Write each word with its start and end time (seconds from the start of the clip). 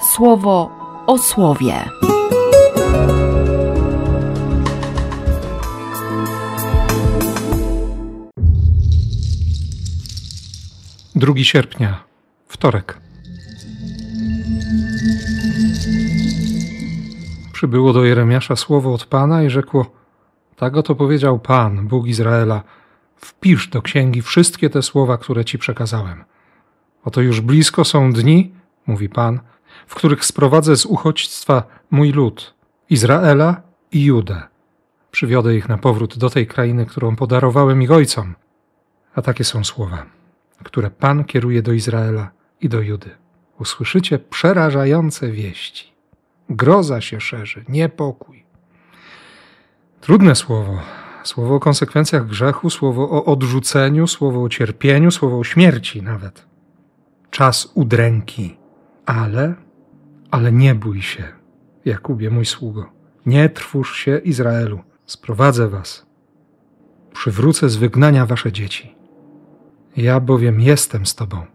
słowo 0.00 0.70
o 1.06 1.18
słowie. 1.18 1.74
Drugi 11.14 11.44
sierpnia, 11.44 12.04
wtorek. 12.46 12.98
Przybyło 17.52 17.92
do 17.92 18.04
Jeremiasza 18.04 18.56
słowo 18.56 18.94
od 18.94 19.04
Pana 19.04 19.42
i 19.42 19.50
rzekło: 19.50 19.86
Tak 20.56 20.76
oto 20.76 20.94
powiedział 20.94 21.38
Pan, 21.38 21.88
Bóg 21.88 22.06
Izraela: 22.06 22.62
Wpisz 23.16 23.68
do 23.68 23.82
księgi 23.82 24.22
wszystkie 24.22 24.70
te 24.70 24.82
słowa, 24.82 25.18
które 25.18 25.44
ci 25.44 25.58
przekazałem. 25.58 26.24
Oto 27.04 27.20
już 27.20 27.40
blisko 27.40 27.84
są 27.84 28.12
dni, 28.12 28.54
mówi 28.86 29.08
Pan, 29.08 29.40
w 29.90 29.94
których 29.94 30.24
sprowadzę 30.24 30.76
z 30.76 30.86
uchodźstwa 30.86 31.62
mój 31.90 32.12
lud, 32.12 32.54
Izraela 32.90 33.62
i 33.92 34.04
Judę. 34.04 34.42
Przywiodę 35.10 35.56
ich 35.56 35.68
na 35.68 35.78
powrót 35.78 36.18
do 36.18 36.30
tej 36.30 36.46
krainy, 36.46 36.86
którą 36.86 37.16
podarowałem 37.16 37.82
ich 37.82 37.90
ojcom. 37.90 38.34
A 39.14 39.22
takie 39.22 39.44
są 39.44 39.64
słowa, 39.64 40.06
które 40.64 40.90
Pan 40.90 41.24
kieruje 41.24 41.62
do 41.62 41.72
Izraela 41.72 42.30
i 42.60 42.68
do 42.68 42.80
Judy. 42.80 43.10
Usłyszycie 43.58 44.18
przerażające 44.18 45.30
wieści. 45.30 45.92
Groza 46.50 47.00
się 47.00 47.20
szerzy, 47.20 47.64
niepokój. 47.68 48.44
Trudne 50.00 50.34
słowo. 50.34 50.78
Słowo 51.24 51.54
o 51.54 51.60
konsekwencjach 51.60 52.26
grzechu, 52.26 52.70
słowo 52.70 53.10
o 53.10 53.24
odrzuceniu, 53.24 54.06
słowo 54.06 54.42
o 54.42 54.48
cierpieniu, 54.48 55.10
słowo 55.10 55.38
o 55.38 55.44
śmierci 55.44 56.02
nawet. 56.02 56.46
Czas 57.30 57.72
udręki. 57.74 58.56
Ale, 59.06 59.54
ale 60.30 60.52
nie 60.52 60.74
bój 60.74 61.02
się, 61.02 61.24
Jakubie, 61.84 62.30
mój 62.30 62.46
sługo. 62.46 62.92
Nie 63.26 63.48
trwóż 63.48 63.96
się, 63.96 64.18
Izraelu. 64.18 64.80
Sprowadzę 65.06 65.68
was. 65.68 66.06
Przywrócę 67.12 67.68
z 67.68 67.76
wygnania 67.76 68.26
wasze 68.26 68.52
dzieci. 68.52 68.94
Ja 69.96 70.20
bowiem 70.20 70.60
jestem 70.60 71.06
z 71.06 71.14
tobą 71.14 71.46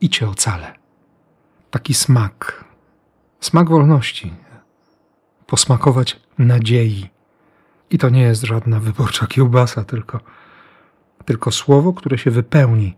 i 0.00 0.08
cię 0.10 0.28
ocalę. 0.28 0.74
Taki 1.70 1.94
smak, 1.94 2.64
smak 3.40 3.68
wolności, 3.68 4.34
posmakować 5.46 6.20
nadziei. 6.38 7.08
I 7.90 7.98
to 7.98 8.08
nie 8.08 8.22
jest 8.22 8.42
żadna 8.42 8.80
wyborcza 8.80 9.26
kiełbasa, 9.26 9.84
tylko, 9.84 10.20
tylko 11.24 11.50
słowo, 11.50 11.92
które 11.92 12.18
się 12.18 12.30
wypełni. 12.30 12.96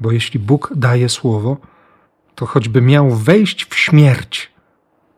Bo 0.00 0.12
jeśli 0.12 0.40
Bóg 0.40 0.72
daje 0.76 1.08
słowo, 1.08 1.56
to 2.42 2.46
choćby 2.46 2.82
miał 2.82 3.10
wejść 3.10 3.64
w 3.64 3.74
śmierć, 3.74 4.52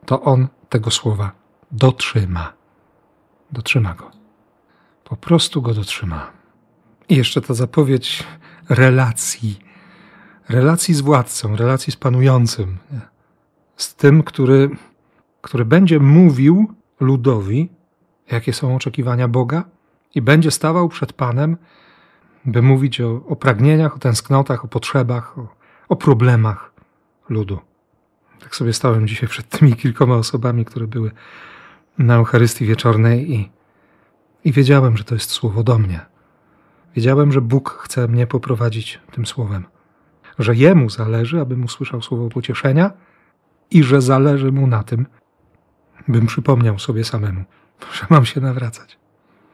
to 0.07 0.23
on 0.23 0.49
tego 0.69 0.91
słowa 0.91 1.33
dotrzyma. 1.73 2.53
Dotrzyma 3.53 3.95
go. 3.95 4.11
Po 5.05 5.17
prostu 5.17 5.63
go 5.63 5.75
dotrzyma. 5.75 6.31
I 7.09 7.17
jeszcze 7.17 7.41
ta 7.41 7.55
zapowiedź 7.55 8.25
relacji. 8.69 9.59
Relacji 10.49 10.95
z 10.95 11.01
władcą, 11.01 11.57
relacji 11.57 11.93
z 11.93 11.97
panującym. 11.97 12.79
Z 13.77 13.95
tym, 13.95 14.23
który, 14.23 14.71
który 15.43 15.65
będzie 15.65 16.01
mówił 16.01 16.75
ludowi, 17.01 17.69
jakie 18.31 18.53
są 18.53 18.77
oczekiwania 18.77 19.29
Boga, 19.29 19.65
i 20.15 20.23
będzie 20.23 20.51
stawał 20.51 20.89
przed 20.89 21.13
Panem, 21.13 21.57
by 22.45 22.63
mówić 22.63 23.01
o, 23.01 23.27
o 23.29 23.37
pragnieniach, 23.37 23.97
o 23.97 23.99
tęsknotach, 23.99 24.65
o 24.65 24.69
potrzebach, 24.69 25.39
o, 25.39 25.49
o 25.89 25.97
problemach 25.97 26.74
ludu. 27.29 27.61
Tak 28.41 28.57
sobie 28.57 28.73
stałem 28.73 29.09
dzisiaj 29.09 29.29
przed 29.29 29.49
tymi 29.49 29.73
kilkoma 29.77 30.15
osobami, 30.17 30.65
które 30.65 30.87
były 30.87 31.11
na 31.99 32.15
Eucharystii 32.15 32.67
Wieczornej 32.67 33.33
i, 33.33 33.51
i 34.45 34.53
wiedziałem, 34.53 34.97
że 34.97 35.05
to 35.05 35.15
jest 35.15 35.31
słowo 35.31 35.63
do 35.63 35.79
mnie. 35.79 36.01
Wiedziałem, 36.97 37.33
że 37.33 37.41
Bóg 37.41 37.81
chce 37.83 38.09
mnie 38.09 38.27
poprowadzić 38.27 39.01
tym 39.13 39.27
słowem, 39.27 39.65
że 40.39 40.55
Jemu 40.55 40.91
zależy, 40.91 41.41
abym 41.41 41.65
usłyszał 41.65 42.03
słowo 42.03 42.29
pocieszenia 42.29 42.91
i 43.71 43.83
że 43.83 44.03
zależy 44.03 44.53
Mu 44.53 44.67
na 44.67 44.83
tym, 44.83 45.07
bym 46.09 46.27
przypomniał 46.27 46.79
sobie 46.79 47.05
samemu, 47.05 47.45
że 47.95 48.07
mam 48.11 48.25
się 48.25 48.41
nawracać. 48.41 48.99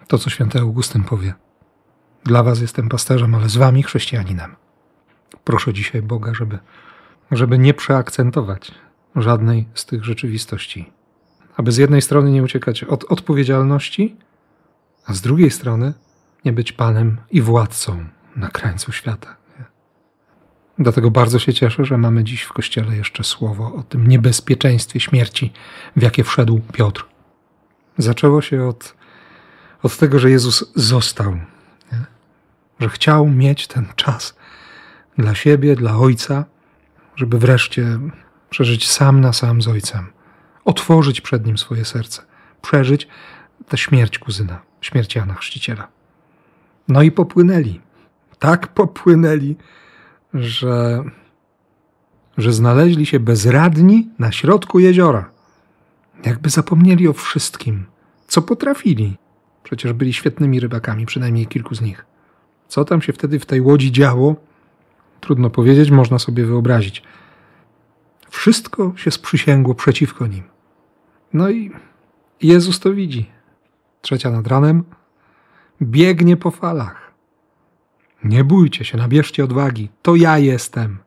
To, 0.09 0.19
co 0.19 0.31
święty 0.31 0.59
Augustyn 0.59 1.05
powie. 1.05 1.34
Dla 2.25 2.43
was 2.43 2.61
jestem 2.61 2.89
pasterzem, 2.89 3.34
ale 3.34 3.49
z 3.49 3.56
wami 3.56 3.83
chrześcijaninem. 3.83 4.56
Proszę 5.44 5.73
dzisiaj 5.73 6.03
Boga, 6.03 6.34
żeby, 6.34 6.59
żeby 7.31 7.59
nie 7.59 7.75
przeakcentować 7.75 8.73
żadnej 9.17 9.69
z 9.75 9.87
tych 9.87 10.05
rzeczywistości. 10.05 10.93
Aby 11.57 11.73
z 11.73 11.77
jednej 11.77 12.03
strony 12.03 12.31
nie 12.31 12.43
uciekać 12.43 12.85
od 12.85 13.05
odpowiedzialności, 13.05 14.17
a 15.07 15.15
z 15.15 15.21
drugiej 15.21 15.51
strony 15.51 15.93
nie 16.45 16.53
być 16.53 16.73
panem 16.73 17.17
i 17.31 17.43
władcą 17.43 18.05
na 18.37 18.49
krańcu 18.49 18.93
świata. 18.93 19.37
Dlatego 20.79 21.11
bardzo 21.11 21.39
się 21.39 21.55
cieszę, 21.55 21.85
że 21.85 21.99
mamy 21.99 22.25
dziś 22.25 22.43
w 22.43 22.53
kościele 22.53 22.97
jeszcze 22.97 23.25
słowo 23.25 23.75
o 23.75 23.83
tym 23.83 24.07
niebezpieczeństwie 24.07 25.01
śmierci, 25.01 25.53
w 25.97 26.03
jakie 26.03 26.25
wszedł 26.25 26.61
Piotr. 26.73 27.07
Zaczęło 27.99 28.43
się 28.43 28.65
od, 28.65 28.95
od 29.83 29.97
tego, 29.97 30.19
że 30.19 30.31
Jezus 30.31 30.73
został, 30.75 31.33
nie? 31.93 32.05
że 32.81 32.89
chciał 32.89 33.27
mieć 33.27 33.67
ten 33.67 33.87
czas 33.97 34.37
dla 35.19 35.35
siebie, 35.35 35.77
dla 35.77 35.97
Ojca, 35.97 36.45
żeby 37.20 37.38
wreszcie 37.38 37.98
przeżyć 38.50 38.88
sam 38.88 39.20
na 39.20 39.32
sam 39.32 39.62
z 39.62 39.69
Ojcem, 39.69 40.06
otworzyć 40.64 41.20
przed 41.20 41.47
Nim 41.47 41.58
swoje 41.58 41.84
serce, 41.84 42.22
przeżyć 42.62 43.08
tę 43.69 43.78
śmierć 43.78 44.19
kuzyna, 44.19 44.62
śmierć 44.81 45.16
Jana 45.16 45.34
Chrzciciela. 45.34 45.88
No 46.88 47.03
i 47.03 47.10
popłynęli. 47.10 47.81
Tak 48.38 48.69
popłynęli, 48.69 49.56
że, 50.34 51.04
że 52.38 52.53
znaleźli 52.53 53.06
się 53.06 53.20
bezradni 53.20 54.08
na 54.19 54.32
środku 54.32 54.78
jeziora. 54.78 55.31
Jakby 56.25 56.50
zapomnieli 56.50 57.08
o 57.08 57.12
wszystkim, 57.12 57.87
co 58.26 58.42
potrafili. 58.42 59.16
Przecież 59.62 59.92
byli 59.92 60.12
świetnymi 60.12 60.60
rybakami, 60.60 61.06
przynajmniej 61.06 61.47
kilku 61.47 61.75
z 61.75 61.81
nich. 61.81 62.06
Co 62.69 62.84
tam 62.84 63.02
się 63.02 63.12
wtedy 63.12 63.38
w 63.38 63.47
tej 63.47 63.60
łodzi 63.60 63.92
działo, 63.92 64.37
trudno 65.20 65.50
powiedzieć, 65.50 65.91
można 65.91 66.19
sobie 66.19 66.47
wyobrazić. 66.47 67.03
Wszystko 68.31 68.92
się 68.97 69.10
sprzysięgło 69.10 69.75
przeciwko 69.75 70.26
nim. 70.26 70.42
No 71.32 71.50
i 71.50 71.70
Jezus 72.42 72.81
to 72.81 72.92
widzi. 72.92 73.31
Trzecia 74.03 74.31
nad 74.31 74.47
ranem 74.47 74.84
biegnie 75.82 76.36
po 76.36 76.50
falach. 76.50 77.12
Nie 78.25 78.44
bójcie 78.44 78.84
się, 78.84 78.98
nabierzcie 78.98 79.44
odwagi, 79.44 79.88
to 80.03 80.16
ja 80.16 80.38
jestem. 80.38 80.98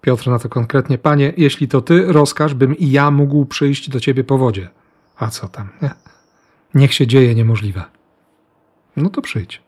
Piotr 0.00 0.28
na 0.28 0.38
to 0.38 0.48
konkretnie, 0.48 0.98
panie, 0.98 1.32
jeśli 1.36 1.68
to 1.68 1.80
ty, 1.80 2.12
rozkaż, 2.12 2.54
bym 2.54 2.76
i 2.76 2.90
ja 2.90 3.10
mógł 3.10 3.46
przyjść 3.46 3.90
do 3.90 4.00
ciebie 4.00 4.24
po 4.24 4.38
wodzie. 4.38 4.68
A 5.16 5.26
co 5.26 5.48
tam, 5.48 5.68
nie? 5.82 5.90
Niech 6.74 6.94
się 6.94 7.06
dzieje 7.06 7.34
niemożliwe. 7.34 7.84
No 8.96 9.10
to 9.10 9.22
przyjdź. 9.22 9.62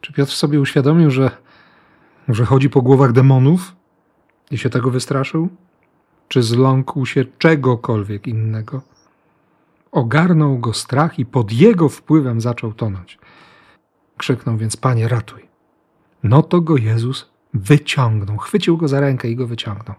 Czy 0.00 0.12
Piotr 0.12 0.32
sobie 0.32 0.60
uświadomił, 0.60 1.10
że, 1.10 1.30
że 2.28 2.44
chodzi 2.44 2.70
po 2.70 2.82
głowach 2.82 3.12
demonów 3.12 3.74
i 4.50 4.58
się 4.58 4.70
tego 4.70 4.90
wystraszył? 4.90 5.48
Czy 6.28 6.42
zląkł 6.42 7.06
się 7.06 7.24
czegokolwiek 7.38 8.26
innego? 8.26 8.82
Ogarnął 9.92 10.58
go 10.58 10.72
strach 10.72 11.18
i 11.18 11.26
pod 11.26 11.52
jego 11.52 11.88
wpływem 11.88 12.40
zaczął 12.40 12.72
tonąć. 12.72 13.18
Krzyknął 14.16 14.56
więc: 14.56 14.76
Panie, 14.76 15.08
ratuj. 15.08 15.48
No 16.22 16.42
to 16.42 16.60
go 16.60 16.76
Jezus 16.76 17.30
wyciągnął, 17.54 18.38
chwycił 18.38 18.76
go 18.76 18.88
za 18.88 19.00
rękę 19.00 19.28
i 19.28 19.36
go 19.36 19.46
wyciągnął. 19.46 19.96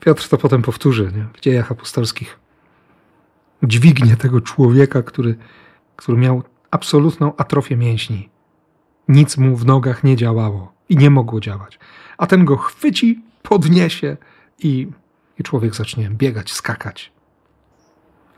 Piotr 0.00 0.28
to 0.28 0.38
potem 0.38 0.62
powtórzy 0.62 1.12
nie? 1.16 1.26
w 1.34 1.40
dziejach 1.40 1.72
apostolskich. 1.72 2.38
Dźwignie 3.62 4.16
tego 4.16 4.40
człowieka, 4.40 5.02
który, 5.02 5.36
który 5.96 6.18
miał 6.18 6.42
absolutną 6.70 7.36
atrofię 7.36 7.76
mięśni. 7.76 8.28
Nic 9.08 9.36
mu 9.36 9.56
w 9.56 9.66
nogach 9.66 10.04
nie 10.04 10.16
działało 10.16 10.72
i 10.92 10.96
nie 10.96 11.10
mogło 11.10 11.40
działać. 11.40 11.78
A 12.18 12.26
ten 12.26 12.44
go 12.44 12.56
chwyci, 12.56 13.22
podniesie 13.42 14.16
i, 14.58 14.88
i 15.38 15.42
człowiek 15.42 15.74
zacznie 15.74 16.10
biegać, 16.10 16.52
skakać. 16.52 17.12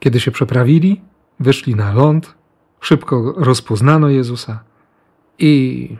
Kiedy 0.00 0.20
się 0.20 0.30
przeprawili, 0.30 1.00
wyszli 1.40 1.74
na 1.74 1.92
ląd, 1.92 2.34
szybko 2.80 3.34
rozpoznano 3.36 4.08
Jezusa 4.08 4.64
i, 5.38 5.96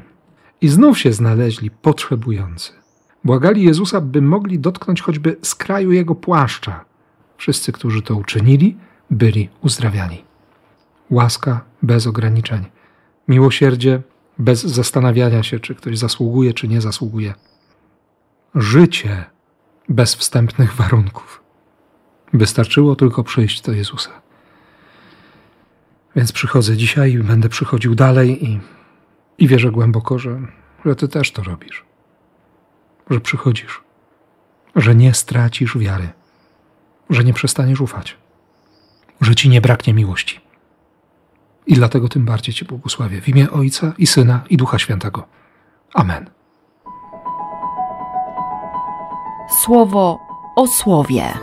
i 0.61 0.69
znów 0.69 0.99
się 0.99 1.13
znaleźli 1.13 1.71
potrzebujący. 1.71 2.73
Błagali 3.25 3.63
Jezusa, 3.63 4.01
by 4.01 4.23
mogli 4.23 4.59
dotknąć 4.59 5.03
choćby 5.03 5.37
skraju 5.43 5.93
jego 5.93 6.15
płaszcza. 6.15 6.85
Wszyscy, 7.37 7.73
którzy 7.73 8.03
to 8.03 8.17
uczynili, 8.17 8.77
byli 9.11 9.49
uzdrawiani. 9.61 10.25
Łaska 11.11 11.65
bez 11.83 12.07
ograniczeń, 12.07 12.65
miłosierdzie 13.29 14.03
bez 14.39 14.63
zastanawiania 14.63 15.43
się, 15.43 15.61
czy 15.61 15.75
ktoś 15.75 15.99
zasługuje, 15.99 16.55
czy 16.55 16.69
nie 16.69 16.81
zasługuje. 16.81 17.35
Życie 18.55 19.25
bez 19.89 20.15
wstępnych 20.15 20.75
warunków. 20.75 21.43
Wystarczyło 22.33 22.97
tylko 22.97 23.25
przyjść 23.25 23.63
do 23.63 23.73
Jezusa. 23.73 24.11
Więc 26.17 26.33
przychodzę 26.33 26.77
dzisiaj 26.77 27.13
i 27.13 27.19
będę 27.19 27.49
przychodził 27.49 27.95
dalej 27.95 28.45
i, 28.45 28.61
i 29.39 29.49
wierzę 29.49 29.71
głęboko, 29.71 30.19
że, 30.19 30.41
że 30.85 30.97
Ty 30.97 31.09
też 31.09 31.33
to 31.33 31.43
robisz. 31.43 31.85
Że 33.11 33.21
przychodzisz, 33.21 33.81
że 34.77 34.95
nie 34.95 35.15
stracisz 35.15 35.79
wiary, 35.79 36.09
że 37.11 37.25
nie 37.25 37.33
przestaniesz 37.33 37.81
ufać, 37.81 38.17
że 39.21 39.35
Ci 39.35 39.49
nie 39.49 39.61
braknie 39.61 39.95
miłości. 39.95 40.44
I 41.67 41.75
dlatego 41.75 42.09
tym 42.09 42.25
bardziej 42.25 42.55
Cię 42.55 42.65
błogosławię 42.65 43.21
w 43.21 43.29
imię 43.29 43.51
Ojca 43.51 43.93
i 43.99 44.07
Syna 44.07 44.41
i 44.51 44.57
Ducha 44.57 44.79
Świętego. 44.79 45.27
Amen. 45.95 46.31
Słowo 49.65 50.19
o 50.57 50.67
słowie. 50.67 51.35